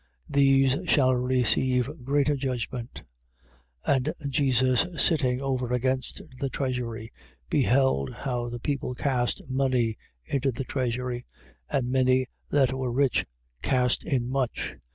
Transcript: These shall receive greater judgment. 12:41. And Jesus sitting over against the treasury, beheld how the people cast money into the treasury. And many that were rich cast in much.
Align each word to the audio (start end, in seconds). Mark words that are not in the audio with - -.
These 0.27 0.77
shall 0.87 1.13
receive 1.15 1.87
greater 2.03 2.35
judgment. 2.35 3.03
12:41. 3.87 3.95
And 4.23 4.31
Jesus 4.33 4.83
sitting 4.97 5.39
over 5.43 5.71
against 5.71 6.23
the 6.39 6.49
treasury, 6.49 7.11
beheld 7.51 8.11
how 8.11 8.49
the 8.49 8.59
people 8.59 8.95
cast 8.95 9.43
money 9.47 9.99
into 10.25 10.51
the 10.51 10.63
treasury. 10.63 11.23
And 11.69 11.91
many 11.91 12.25
that 12.49 12.73
were 12.75 12.91
rich 12.91 13.27
cast 13.61 14.03
in 14.03 14.27
much. 14.27 14.75